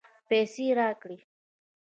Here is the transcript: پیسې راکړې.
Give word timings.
پیسې 0.29 0.65
راکړې. 0.77 1.17